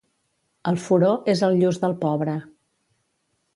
El 0.71 0.79
furó 0.85 1.11
és 1.35 1.45
el 1.49 1.61
lluç 1.61 1.79
del 1.85 1.95
pobre. 2.07 2.37